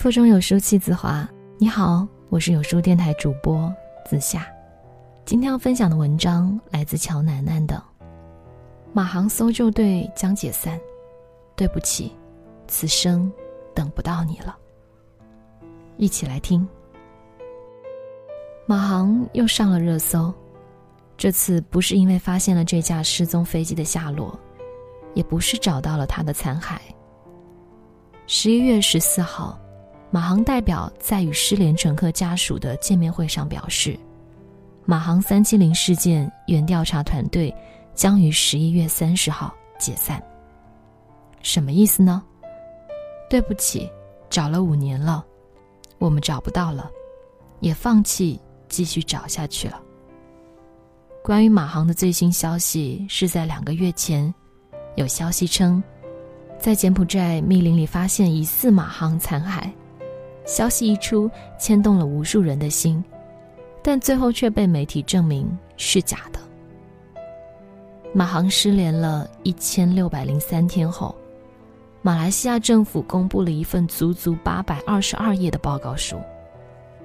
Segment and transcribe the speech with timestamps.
[0.00, 1.28] 腹中有书气自华。
[1.58, 3.70] 你好，我是有书电台主播
[4.06, 4.50] 子夏。
[5.26, 7.76] 今天要分享的文章来自乔楠楠的
[8.94, 10.78] 《马航搜救队将解散》，
[11.54, 12.16] 对不起，
[12.66, 13.30] 此生
[13.74, 14.56] 等不到你了。
[15.98, 16.66] 一起来听。
[18.64, 20.32] 马航又上了热搜，
[21.14, 24.34] 这次不是因为发现了这架失踪飞机的下落，
[25.12, 26.78] 也不是找到了他的残骸。
[28.26, 29.60] 十一月十四号。
[30.12, 33.96] 马航代表在与失联乘客家属的见面会上表示，
[34.84, 37.54] 马航三七零事件原调查团队
[37.94, 40.20] 将于十一月三十号解散。
[41.42, 42.22] 什么意思呢？
[43.30, 43.88] 对不起，
[44.28, 45.24] 找了五年了，
[45.98, 46.90] 我们找不到了，
[47.60, 49.80] 也放弃继续找下去了。
[51.22, 54.34] 关于马航的最新消息是在两个月前，
[54.96, 55.80] 有消息称，
[56.58, 59.70] 在柬埔寨密林里发现疑似马航残骸。
[60.50, 63.02] 消息一出，牵动了无数人的心，
[63.84, 66.40] 但最后却被媒体证明是假的。
[68.12, 71.14] 马航失联了一千六百零三天后，
[72.02, 76.16] 马来西亚政府公布了一份足足八百二十二页的报告书，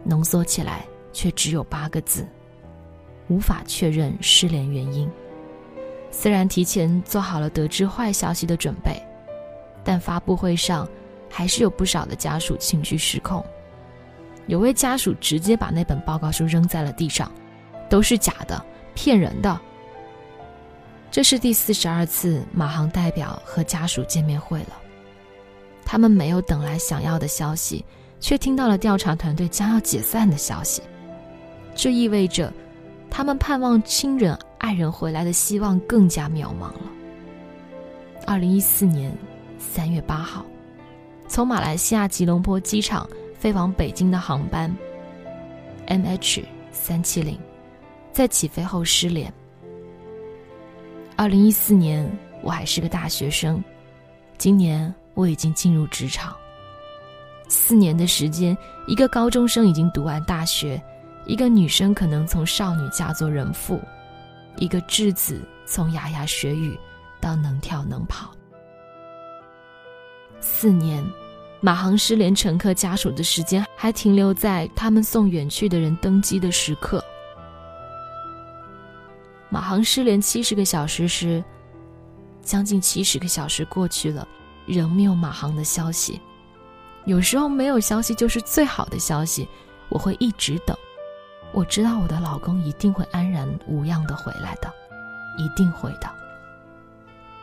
[0.03, 2.25] 浓缩起来却只有八个字：
[3.27, 5.07] 无法确认失联原因。
[6.09, 8.99] 虽然提前做好了得知坏消息的准备，
[9.83, 10.89] 但发布会上。
[11.37, 13.43] 还是有不少的家属情绪失控，
[14.47, 17.29] 有位家属直接把那本报告书扔在了地上，
[17.89, 19.59] 都是假的，骗人的。
[21.11, 24.77] 这是第四十二次马航代表和家属见面会了，
[25.83, 27.83] 他们没有等来想要的消息，
[28.21, 30.81] 却听到了调查团队将要解散的消息，
[31.75, 32.49] 这意味着
[33.11, 36.89] 他们盼望亲人爱人回来的希望更加渺茫了。
[38.25, 39.13] 二零一四年
[39.59, 40.45] 三月八号。
[41.27, 44.73] 从马来西亚吉隆坡机场飞往北京的航班
[45.87, 47.37] ，MH 三七零，
[48.13, 49.31] 在起飞后失联。
[51.17, 52.09] 二零一四年
[52.41, 53.63] 我还是个大学生，
[54.37, 56.35] 今年我已经进入职场。
[57.47, 58.57] 四年的时间，
[58.87, 60.81] 一个高中生已经读完大学，
[61.25, 63.79] 一个女生可能从少女嫁作人妇，
[64.57, 66.77] 一个稚子从牙牙学语
[67.19, 68.31] 到能跳能跑。
[70.41, 71.03] 四年，
[71.65, 77.03] 马航失联乘客家属的时间还停留在他们送远去的人登机的时刻。
[79.49, 81.43] 马航失联七十个小时时，
[82.43, 84.27] 将近七十个小时过去了，
[84.67, 86.21] 仍没有马航的消息。
[87.05, 89.49] 有时候没有消息就是最好的消息，
[89.89, 90.77] 我会一直等。
[91.51, 94.71] 我知道我的老公一定会安然无恙的回来的，
[95.39, 96.07] 一定会的。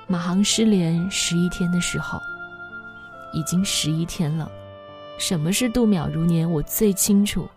[0.06, 2.22] 马航失联十一天的时候。
[3.32, 4.50] 已经十一天了，
[5.18, 6.50] 什么是度秒如年？
[6.50, 7.48] 我最清楚。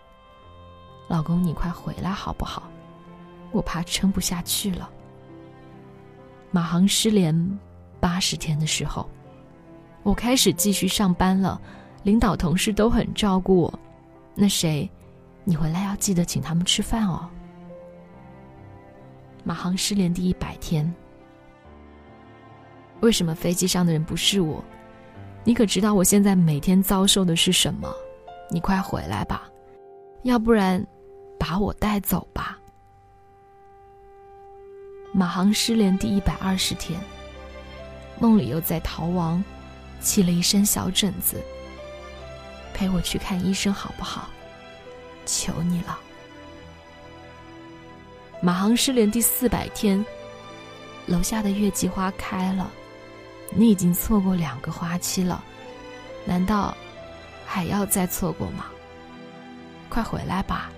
[1.08, 2.70] 老公，你快回来好不好？
[3.52, 4.90] 我怕撑不下去了。
[6.52, 7.60] 马航失联
[8.00, 9.10] 八十天的时候，
[10.04, 11.62] 我开始继续上班了，
[12.04, 13.80] 领导同事都很照顾我。
[14.34, 14.90] 那谁，
[15.44, 17.30] 你回来要记得请他们吃饭哦。
[19.44, 20.92] 马航失联第一百天，
[23.02, 24.64] 为什么飞机上的人不是我？
[25.48, 27.94] 你可知道我现在每天遭受的是什么？
[28.50, 29.48] 你快回来吧，
[30.24, 30.84] 要不然，
[31.40, 32.58] 把我带走吧。
[35.14, 37.00] 马航失联第一百二十天，
[38.20, 39.42] 梦里又在逃亡，
[40.02, 41.40] 起了一身小疹子。
[42.74, 44.28] 陪我去看医生好不好？
[45.28, 46.00] 求你了。
[48.42, 50.04] 马航失联第四百天，
[51.06, 52.70] 楼下的月季花开了。
[53.52, 55.44] 你已经错过两个花期了，
[56.26, 56.76] 难道
[57.46, 58.66] 还要再错过吗？
[59.88, 60.70] 快回来吧！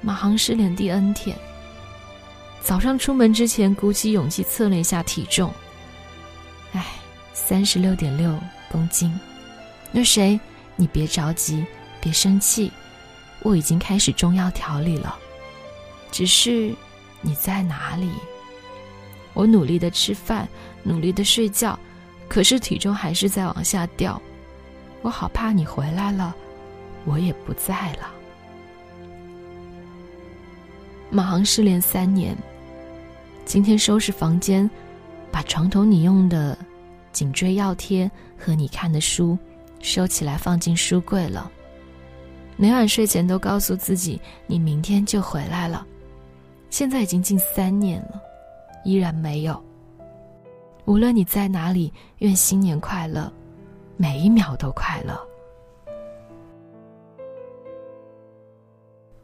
[0.00, 1.36] 马航失联第 N 天，
[2.62, 5.52] 早上出门之前鼓起勇气测了一下体重，
[6.72, 6.86] 哎，
[7.32, 8.38] 三十六点六
[8.70, 9.18] 公斤。
[9.90, 10.38] 那谁，
[10.76, 11.66] 你别着急，
[12.00, 12.70] 别生气，
[13.40, 15.18] 我已经开始中药调理了，
[16.12, 16.72] 只是。
[17.20, 18.10] 你在哪里？
[19.32, 20.48] 我努力的吃饭，
[20.82, 21.78] 努力的睡觉，
[22.28, 24.20] 可是体重还是在往下掉。
[25.02, 26.34] 我好怕你回来了，
[27.04, 28.10] 我也不在了。
[31.10, 32.36] 马航失联三年，
[33.44, 34.68] 今天收拾房间，
[35.30, 36.56] 把床头你用的
[37.12, 39.38] 颈椎药贴和你看的书
[39.80, 41.50] 收起来放进书柜了。
[42.56, 45.86] 每晚睡前都告诉自己，你明天就回来了。
[46.70, 48.22] 现在已经近三年了，
[48.84, 49.62] 依然没有。
[50.86, 53.30] 无论你在哪里，愿新年快乐，
[53.96, 55.20] 每一秒都快乐。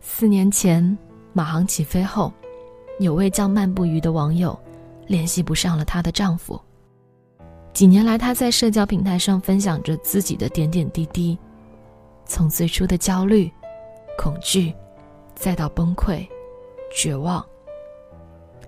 [0.00, 0.96] 四年前，
[1.32, 2.32] 马航起飞后，
[2.98, 4.58] 有位叫漫步鱼的网友
[5.06, 6.60] 联系不上了她的丈夫。
[7.72, 11.38] 几年来，她在社交平台上分享着自己的点点滴滴，
[12.24, 13.50] 从最初的焦虑、
[14.18, 14.74] 恐惧，
[15.34, 16.26] 再到崩溃、
[16.92, 17.44] 绝望。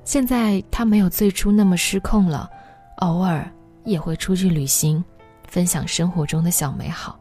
[0.04, 2.50] 现在他没有最初那么失控了，
[2.98, 3.50] 偶尔
[3.84, 5.04] 也会出去旅行，
[5.46, 7.18] 分享生活中的小美好。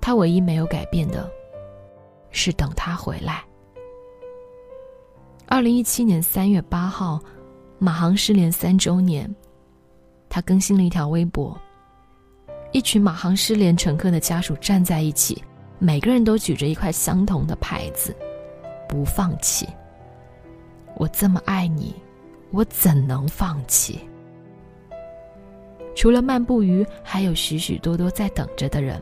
[0.00, 1.28] 他唯一没有改变的。
[2.30, 3.42] 是等他回来。
[5.46, 7.18] 二零一七年三月八号，
[7.78, 9.34] 马航失联三周年，
[10.28, 11.58] 他更新了一条微博。
[12.70, 15.42] 一群马航失联乘客的家属站在一起，
[15.78, 18.14] 每个人都举着一块相同的牌子
[18.88, 19.68] ：“不放弃。”
[20.96, 21.94] 我这么爱你，
[22.50, 24.00] 我怎能放弃？
[25.94, 29.00] 除了漫步鱼，还有许许多多在等着的人。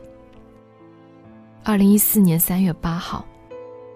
[1.63, 3.25] 二零一四年三月八号，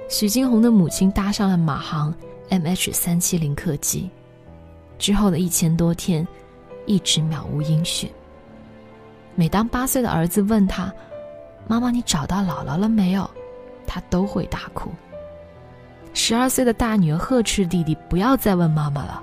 [0.09, 2.13] 许金红的母亲搭上了马航
[2.49, 4.09] MH 三七零客机，
[4.97, 6.27] 之后的一千多天，
[6.85, 8.11] 一直渺无音讯。
[9.35, 10.93] 每当八岁的儿子问他
[11.67, 13.29] ：“妈妈，你找到姥姥了没有？”
[13.85, 14.89] 他都会大哭。
[16.31, 19.21] 十二岁的大女儿呵斥弟弟不要再问妈妈了。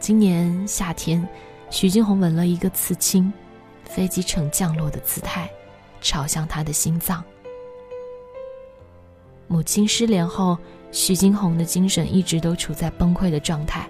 [0.00, 1.28] 今年夏天，
[1.68, 3.30] 徐金红纹了一个刺青，
[3.84, 5.46] 飞机呈降落的姿态。
[6.00, 7.22] 朝向他的心脏。
[9.48, 10.56] 母亲失联后，
[10.92, 13.86] 徐金红的精神一直都处在崩溃的状态，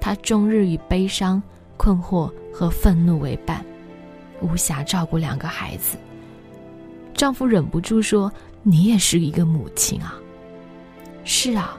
[0.00, 1.42] 她终日与悲伤、
[1.76, 3.66] 困惑和愤怒为伴，
[4.40, 5.98] 无暇照顾两个孩子。
[7.14, 10.16] 丈夫忍不住说：“你也是一个母亲啊。
[11.32, 11.78] ”“是啊，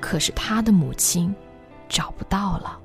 [0.00, 1.32] 可是他的母亲
[1.90, 2.80] 找不到了。”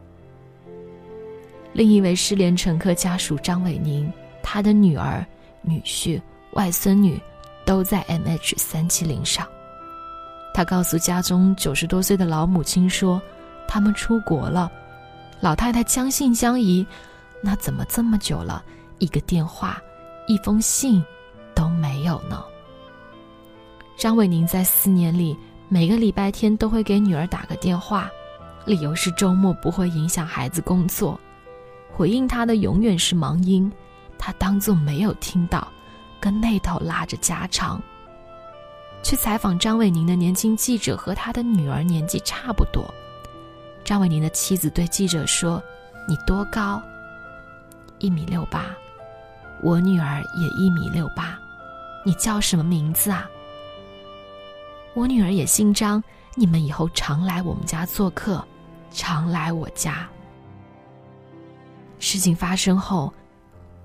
[1.71, 4.11] 另一位失联乘客家属张伟宁，
[4.43, 5.25] 他的女儿。
[5.63, 6.19] 女婿、
[6.53, 7.21] 外孙女
[7.65, 9.47] 都在 MH 三七零上。
[10.55, 13.21] 他告诉家中九十多岁的老母亲说
[13.69, 14.69] ：“他们出国了。”
[15.39, 16.85] 老太太将信将疑
[17.43, 18.63] ：“那怎么这么久了，
[18.97, 19.79] 一个电话、
[20.27, 21.01] 一封信
[21.53, 22.43] 都没有呢？”
[23.95, 25.37] 张伟宁在四年里
[25.73, 28.11] 每个礼拜天都会给女儿打个电话，
[28.65, 31.17] 理由是周末不会影响孩子工作。
[31.95, 33.71] 回应他的永远是忙音。
[34.19, 35.65] 他当作没有听到，
[36.19, 37.81] 跟那头拉着家常。
[39.01, 42.83] 去采访张伟宁的年轻记者和他的女儿年纪差不多。
[43.85, 45.63] 张伟宁的妻子对记者说
[46.05, 46.81] ：“你多高？
[47.97, 48.75] 一米六八。
[49.63, 51.39] 我女儿也一米六八。
[52.05, 53.29] 你叫什么名字啊？
[54.93, 56.03] 我女儿也姓张。
[56.35, 58.45] 你们以后常来我们家做客，
[58.91, 60.07] 常来我家。”
[61.99, 63.13] 事情发生后。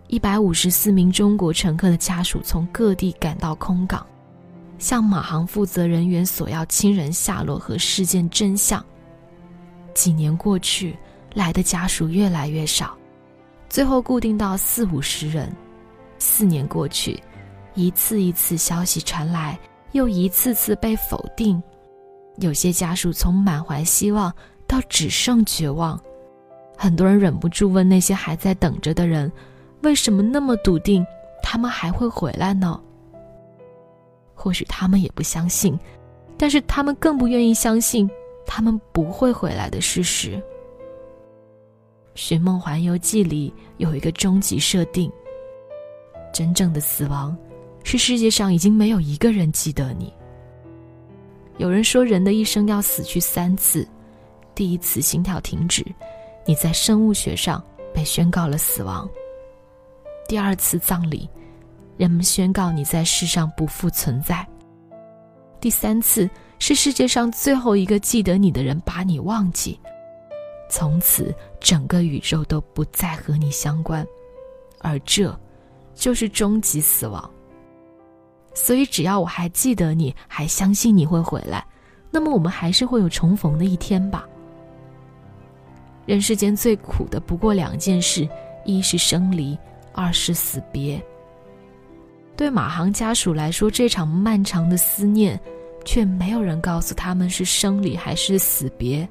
[0.09, 4.07] 一百五十四名中国乘客的家属从各地赶到空港，
[4.79, 8.85] 向马航负责人员索要亲人下落和事件真相。
[9.95, 10.97] 几年过去，
[11.35, 12.97] 来的家属越来越少，
[13.69, 15.53] 最后固定到四五十人。
[16.21, 17.21] 四年过去，
[17.75, 19.59] 一次一次消息传来，
[19.97, 21.61] 又一次次被否定。
[22.37, 24.33] 有些家属从满怀希望
[24.67, 25.99] 到只剩绝望，
[26.77, 29.33] 很多人忍不住问那些还在等着的人。
[29.83, 31.05] 为什么那么笃定，
[31.43, 32.81] 他们还会回来呢？
[34.35, 35.79] 或许他们也不相信，
[36.37, 38.09] 但是他们更不愿意相信
[38.47, 40.33] 他们不会回来的事实。
[42.15, 45.11] 《寻梦环游记》里有一个终极设定：
[46.33, 47.37] 真正的死亡
[47.87, 50.13] 是世界上已经没有一个人记得你。
[51.57, 53.87] 有人说，人的一生要死去三次，
[54.57, 55.87] 第一次心跳停止，
[56.45, 57.63] 你在生物学上
[57.95, 59.09] 被宣告了死亡。
[60.27, 61.31] 第二次葬礼，
[61.97, 64.45] 人们宣告你在世上不复存在。
[65.61, 66.29] 第三次
[66.59, 69.79] 是世界上最后一个记得你的人把你忘记，
[70.69, 74.05] 从此整个宇宙都不再和你相关，
[74.81, 75.33] 而这，
[75.95, 77.31] 就是终极死亡。
[78.57, 81.65] 所以，只要我还记得你，还相信你会回来，
[82.11, 84.27] 那么我们还是会有重逢的一天吧。
[86.07, 88.27] 人世间最苦的不过两件事，
[88.65, 89.57] 一是生离。
[89.99, 91.03] 二是死别。
[92.37, 95.41] 对马航家属来说，这场漫长的思念，
[95.87, 99.09] 却没有人告诉他们是生离还是死别。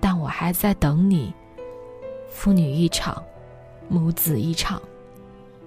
[0.00, 1.34] 但我还在等你，
[2.30, 3.22] 父女一场，
[3.88, 4.80] 母子一场，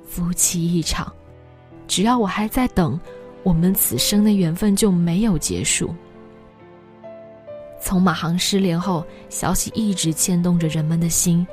[0.03, 1.13] 夫妻一场。
[1.89, 2.97] 只要我还在等，
[3.41, 5.93] 我们此生的缘分就没有结束。
[7.81, 11.45] 从马航失联后，消息一直牵动着人们的心，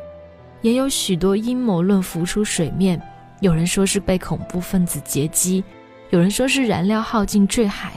[0.61, 3.01] 也有许多阴谋论浮出水面。
[3.41, 5.65] 有人说是被恐怖分子劫机，
[6.11, 7.93] 有人说是燃料耗尽坠海，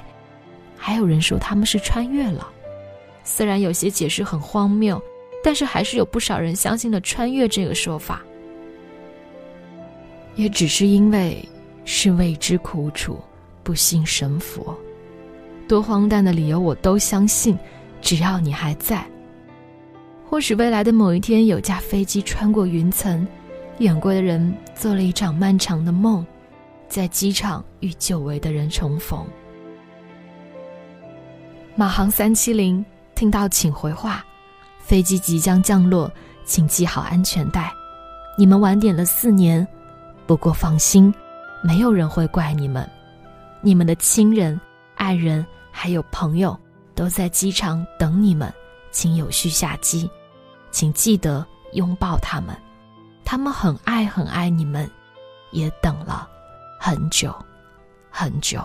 [0.78, 2.48] 还有人说他们是穿越了。
[3.24, 5.02] 虽然有些解释很荒谬，
[5.44, 8.22] 但是还是有不少人相信了穿越这个说法。
[10.36, 11.44] 也只是因为
[11.92, 13.20] 是未知苦楚，
[13.64, 14.78] 不信神佛。
[15.68, 17.58] 多荒诞的理由我都相信。
[18.00, 19.04] 只要你还在，
[20.30, 23.28] 或许未来的某一天，有架飞机穿过云层，
[23.80, 26.24] 远过的人做了一场漫长的梦，
[26.88, 29.26] 在机场与久违的人重逢。
[31.76, 34.24] 马航三七零，听到请回话，
[34.80, 36.10] 飞机即将降落，
[36.46, 37.74] 请系好安全带。
[38.38, 39.68] 你们晚点了四年，
[40.28, 41.14] 不过放心，
[41.62, 42.90] 没有人会怪你们。
[43.62, 44.60] 你们的亲人、
[44.96, 46.60] 爱人还有朋友。
[46.96, 48.54] 都在机场等你们，
[48.92, 50.12] 请有序下机，
[50.70, 52.54] 请记得拥抱他们，
[53.24, 54.92] 他们很爱很爱你们，
[55.52, 56.28] 也等了
[56.78, 57.34] 很久，
[58.12, 58.62] 很久。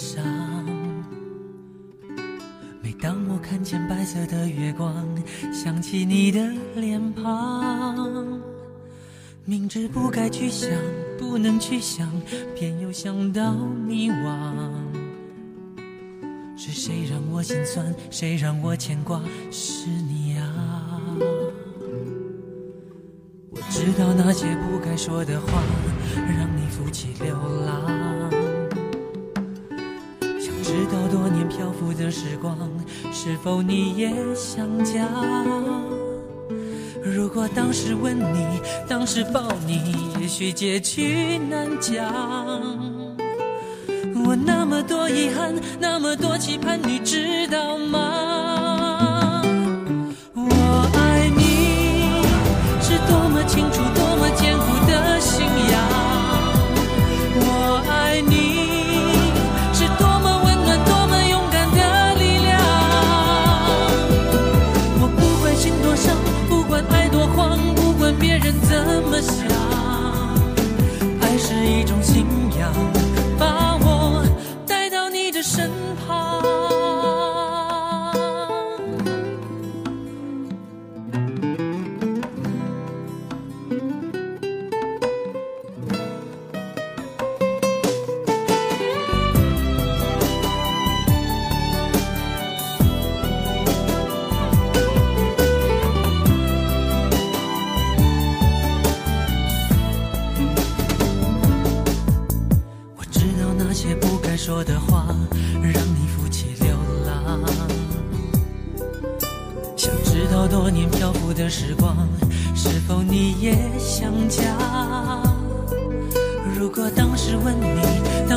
[0.00, 0.24] 伤。
[2.80, 5.06] 每当我看见白色的月光，
[5.52, 6.40] 想起你的
[6.74, 8.40] 脸庞
[9.44, 10.70] 明知不该去想，
[11.18, 12.10] 不能去想，
[12.56, 14.54] 偏又想到迷惘。
[16.56, 17.94] 是谁让我心酸？
[18.10, 19.20] 谁让我牵挂？
[19.50, 21.00] 是你啊！
[23.50, 25.62] 我知道那些不该说的话，
[26.16, 27.34] 让你负气流
[27.66, 28.09] 浪。
[30.70, 32.56] 直到多年漂浮的时光，
[33.12, 35.04] 是否你也想家？
[37.02, 42.06] 如果当时吻你，当时抱你，也许结局难讲。
[44.24, 48.39] 我那么多遗憾，那么多期盼，你知道吗？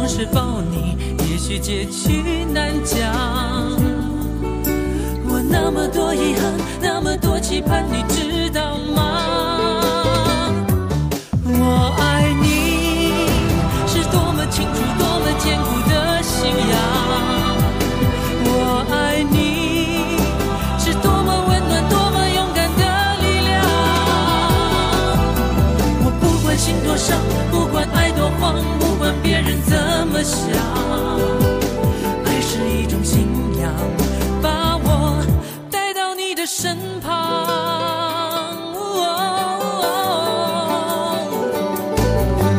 [0.03, 0.97] 当时抱你，
[1.31, 2.99] 也许结局难讲。
[5.25, 10.51] 我那么多遗憾，那么多期盼，你知道吗？
[11.45, 13.29] 我爱你，
[13.87, 16.75] 是多么清楚，多么坚固的信仰。
[18.43, 20.19] 我爱你，
[20.77, 22.67] 是多么温暖，多么勇敢。
[22.75, 22.83] 的
[23.21, 23.63] 力量。
[26.03, 27.17] 我，不管心多伤，
[27.49, 28.53] 不管爱多慌
[30.23, 30.39] 想，
[32.23, 33.27] 爱是一种信
[33.59, 33.73] 仰，
[34.41, 35.21] 把我
[35.69, 37.11] 带到你的身旁。
[38.73, 39.09] 哦，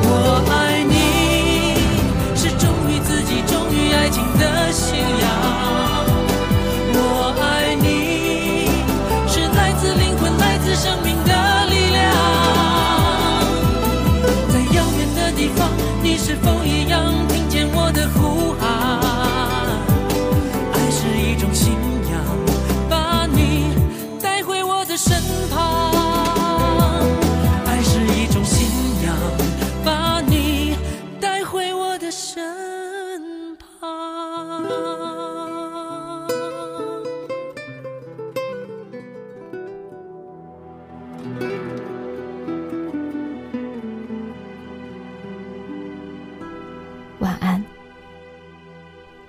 [0.03, 0.93] 我爱你，
[2.37, 5.27] 是忠于自己、忠于爱情的信仰。
[6.93, 8.69] 我爱你，
[9.27, 11.33] 是来自灵魂、来自生命的
[11.71, 12.13] 力量。
[14.51, 15.71] 在遥远的地方，
[16.03, 17.14] 你是否一样？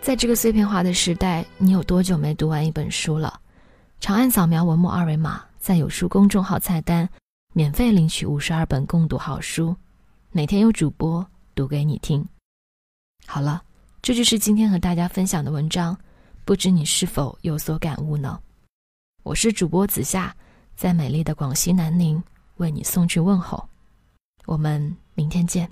[0.06, 3.42] 在这个碎片化的时代，你有多久没读完一本书了？
[4.00, 7.10] 长按扫描文末二维码，在有书公众号菜单
[7.54, 9.76] 免费领取五十二本共读好书，
[10.30, 12.24] 每天有主播读给你听。
[13.26, 13.64] 好了，
[14.04, 15.98] 这就是今天和大家分享的文章，
[16.46, 18.40] 不知你是否有所感悟呢？
[19.24, 20.32] 我是主播子夏，
[20.76, 22.24] 在美丽的广西南宁
[22.58, 23.68] 为你送去问候。
[24.46, 25.68] 我们明天见。